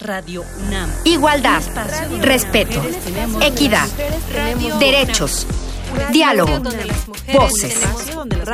[0.00, 0.88] Radio UNAM.
[1.04, 1.60] Igualdad,
[2.20, 2.80] respeto,
[3.40, 3.88] equidad,
[4.78, 5.44] derechos,
[6.12, 6.60] diálogo,
[7.34, 7.80] voces.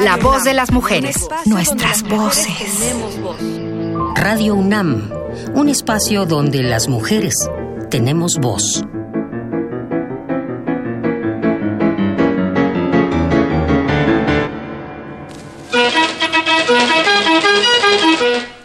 [0.00, 1.16] La voz de las mujeres,
[1.46, 2.94] nuestras voces.
[4.14, 5.10] Radio UNAM,
[5.54, 7.34] un espacio donde las mujeres
[7.90, 8.84] tenemos voz.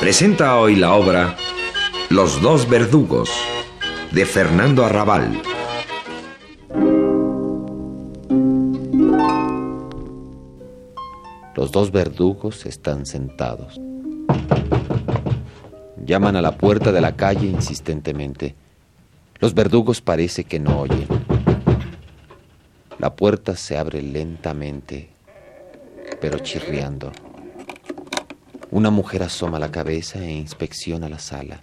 [0.00, 1.36] presenta hoy la obra
[2.08, 3.30] Los dos verdugos
[4.10, 5.42] de Fernando Arrabal.
[11.56, 13.80] Los dos verdugos están sentados.
[16.04, 18.56] Llaman a la puerta de la calle insistentemente.
[19.38, 21.06] Los verdugos parece que no oyen.
[22.98, 25.10] La puerta se abre lentamente,
[26.20, 27.12] pero chirriando.
[28.72, 31.62] Una mujer asoma la cabeza e inspecciona la sala.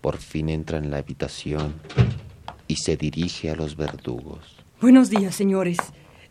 [0.00, 1.74] Por fin entra en la habitación
[2.68, 4.56] y se dirige a los verdugos.
[4.80, 5.78] Buenos días, señores.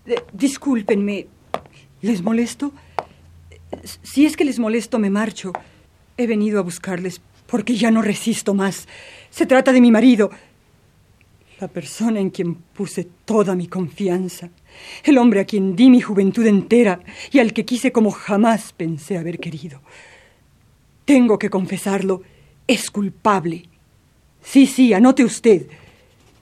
[0.05, 1.27] Eh, discúlpenme.
[2.01, 2.71] ¿Les molesto?
[4.03, 5.53] Si es que les molesto, me marcho.
[6.17, 8.87] He venido a buscarles porque ya no resisto más.
[9.29, 10.31] Se trata de mi marido,
[11.59, 14.49] la persona en quien puse toda mi confianza,
[15.03, 16.99] el hombre a quien di mi juventud entera
[17.31, 19.81] y al que quise como jamás pensé haber querido.
[21.05, 22.23] Tengo que confesarlo,
[22.67, 23.69] es culpable.
[24.41, 25.67] Sí, sí, anote usted.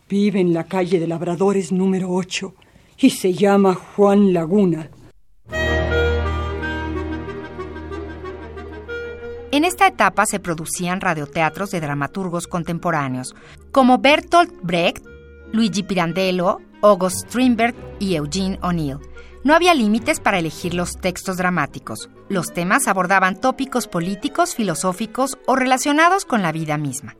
[0.10, 2.54] Vive en la calle de Labradores número 8
[3.00, 4.90] y se llama Juan Laguna.
[9.54, 13.36] En esta etapa se producían radioteatros de dramaturgos contemporáneos,
[13.72, 15.06] como Bertolt Brecht,
[15.52, 18.98] Luigi Pirandello, August Strindberg y Eugene O'Neill.
[19.44, 22.10] No había límites para elegir los textos dramáticos.
[22.30, 27.16] Los temas abordaban tópicos políticos, filosóficos o relacionados con la vida misma.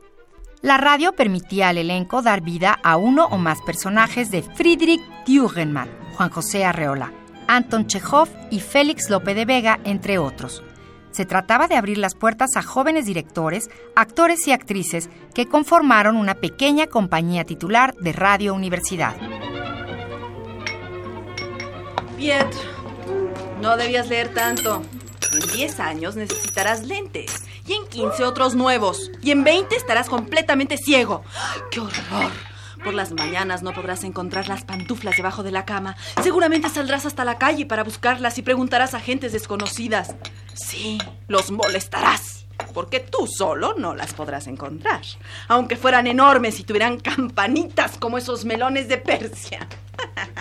[0.64, 5.90] La radio permitía al elenco dar vida a uno o más personajes de Friedrich Dürrenmatt,
[6.16, 7.14] Juan José Arreola,
[7.48, 10.64] Anton Chekhov y Félix Lope de Vega, entre otros.
[11.14, 16.34] Se trataba de abrir las puertas a jóvenes directores, actores y actrices que conformaron una
[16.34, 19.16] pequeña compañía titular de Radio Universidad.
[22.18, 22.60] Pietro,
[23.62, 24.82] no debías leer tanto.
[25.32, 30.78] En 10 años necesitarás lentes y en 15 otros nuevos y en 20 estarás completamente
[30.78, 31.24] ciego.
[31.72, 32.53] ¡Qué horror!
[32.84, 35.96] Por las mañanas no podrás encontrar las pantuflas debajo de la cama.
[36.22, 40.16] Seguramente saldrás hasta la calle para buscarlas y preguntarás a gentes desconocidas.
[40.54, 40.98] Sí,
[41.30, 42.46] los molestarás.
[42.74, 45.02] Porque tú solo no las podrás encontrar.
[45.48, 49.68] Aunque fueran enormes y tuvieran campanitas como esos melones de Persia.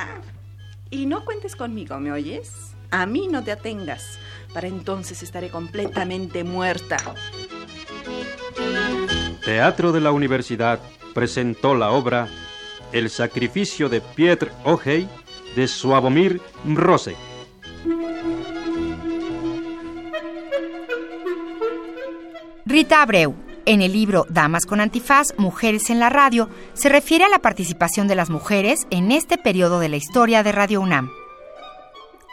[0.91, 2.74] y no cuentes conmigo, ¿me oyes?
[2.91, 4.19] A mí no te atengas.
[4.53, 6.97] Para entonces estaré completamente muerta.
[9.44, 10.80] Teatro de la Universidad
[11.12, 12.28] presentó la obra
[12.92, 15.08] El sacrificio de Pietr Ojei
[15.56, 17.16] de Suavomir Rose.
[22.64, 23.34] Rita Abreu,
[23.66, 28.08] en el libro Damas con Antifaz, Mujeres en la Radio, se refiere a la participación
[28.08, 31.10] de las mujeres en este periodo de la historia de Radio UNAM.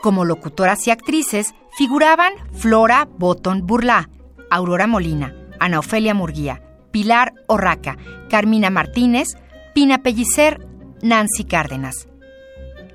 [0.02, 4.10] Como locutoras y actrices figuraban Flora Botton Burlá,
[4.50, 7.98] Aurora Molina, Ana Ofelia Murguía, Pilar Orraca,
[8.30, 9.38] Carmina Martínez,
[9.74, 10.66] Pina Pellicer,
[11.02, 12.08] Nancy Cárdenas.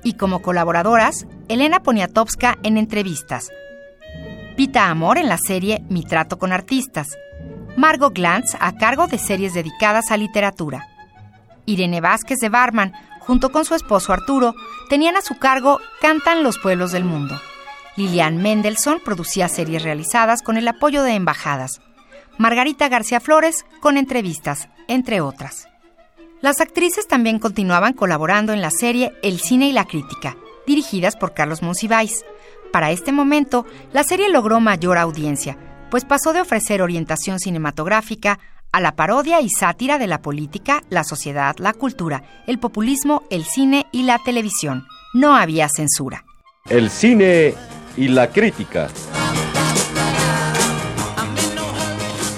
[0.03, 3.49] Y como colaboradoras, Elena Poniatowska en entrevistas,
[4.55, 7.17] Pita Amor en la serie Mi trato con artistas,
[7.75, 10.87] Margot Glantz a cargo de series dedicadas a literatura.
[11.65, 14.55] Irene Vázquez de Barman, junto con su esposo Arturo,
[14.89, 17.35] tenían a su cargo Cantan los pueblos del mundo.
[17.97, 21.81] Lilian Mendelssohn producía series realizadas con el apoyo de embajadas.
[22.37, 25.67] Margarita García Flores con entrevistas, entre otras.
[26.41, 30.35] Las actrices también continuaban colaborando en la serie El cine y la crítica,
[30.67, 32.25] dirigidas por Carlos Monsiváis.
[32.71, 35.57] Para este momento, la serie logró mayor audiencia,
[35.89, 38.39] pues pasó de ofrecer orientación cinematográfica
[38.71, 43.45] a la parodia y sátira de la política, la sociedad, la cultura, el populismo, el
[43.45, 44.85] cine y la televisión.
[45.13, 46.25] No había censura.
[46.69, 47.53] El cine
[47.95, 48.89] y la crítica.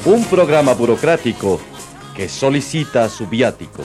[0.08, 1.60] Un programa burocrático
[2.16, 3.84] que solicita su viático.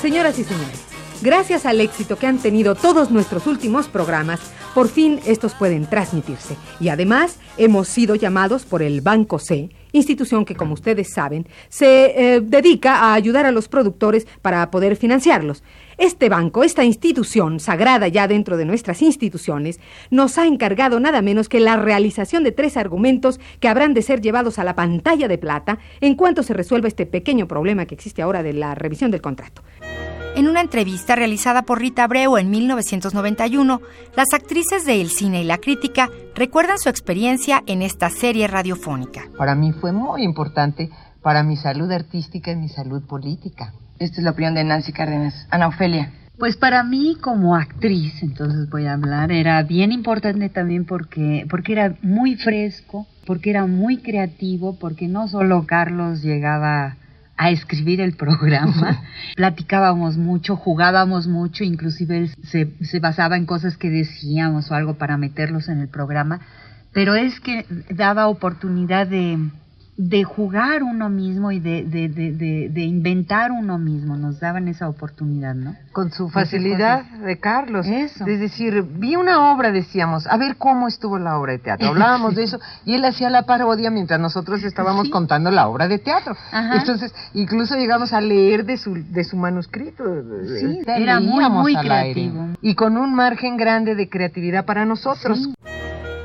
[0.00, 0.84] Señoras y señores,
[1.20, 4.38] gracias al éxito que han tenido todos nuestros últimos programas,
[4.72, 6.54] por fin estos pueden transmitirse.
[6.78, 12.34] Y además hemos sido llamados por el Banco C, institución que, como ustedes saben, se
[12.36, 15.64] eh, dedica a ayudar a los productores para poder financiarlos.
[16.02, 19.78] Este banco, esta institución sagrada ya dentro de nuestras instituciones,
[20.10, 24.20] nos ha encargado nada menos que la realización de tres argumentos que habrán de ser
[24.20, 28.20] llevados a la pantalla de plata en cuanto se resuelva este pequeño problema que existe
[28.20, 29.62] ahora de la revisión del contrato.
[30.34, 33.80] En una entrevista realizada por Rita Abreu en 1991,
[34.16, 39.28] las actrices de El Cine y la Crítica recuerdan su experiencia en esta serie radiofónica.
[39.38, 40.90] Para mí fue muy importante
[41.22, 43.72] para mi salud artística y mi salud política.
[44.02, 45.46] Esta es la opinión de Nancy Cárdenas.
[45.50, 46.10] Ana Ofelia.
[46.36, 51.72] Pues para mí como actriz, entonces voy a hablar, era bien importante también porque, porque
[51.72, 56.96] era muy fresco, porque era muy creativo, porque no solo Carlos llegaba
[57.36, 59.04] a escribir el programa.
[59.36, 64.94] Platicábamos mucho, jugábamos mucho, inclusive él se, se basaba en cosas que decíamos o algo
[64.94, 66.40] para meterlos en el programa,
[66.92, 69.38] pero es que daba oportunidad de,
[69.96, 74.16] de jugar uno mismo y de, de, de, de, inventar uno mismo.
[74.16, 75.76] Nos daban esa oportunidad, ¿no?
[75.92, 77.86] Con su facilidad de Carlos.
[77.86, 78.26] Eso.
[78.26, 81.88] Es decir, vi una obra, decíamos, a ver cómo estuvo la obra de teatro.
[81.88, 85.98] Hablábamos de eso y él hacía la parodia mientras nosotros estábamos contando la obra de
[85.98, 86.34] teatro.
[86.52, 90.04] Entonces, incluso llegamos a leer de su, de su manuscrito.
[90.58, 92.48] Sí, era muy, muy creativo.
[92.62, 95.50] Y con un margen grande de creatividad para nosotros.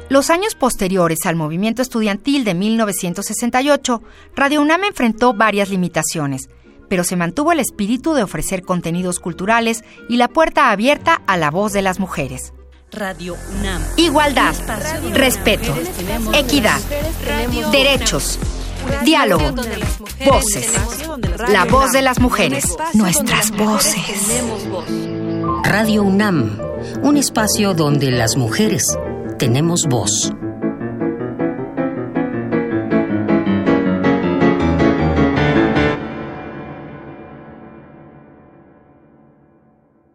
[0.10, 4.02] Los años posteriores al movimiento estudiantil de 1968,
[4.36, 6.50] Radio UNAM enfrentó varias limitaciones,
[6.88, 11.52] pero se mantuvo el espíritu de ofrecer contenidos culturales y la puerta abierta a la
[11.52, 12.54] voz de las mujeres.
[12.90, 13.84] Radio UNAM.
[13.98, 14.56] Igualdad,
[15.12, 15.76] respeto,
[16.34, 16.80] equidad,
[17.74, 18.40] derechos,
[19.04, 19.54] diálogo,
[20.26, 20.72] voces.
[21.50, 24.42] La voz de las mujeres, nuestras voces.
[25.64, 26.58] Radio UNAM,
[27.04, 28.86] un espacio donde las mujeres
[29.38, 30.34] tenemos voz.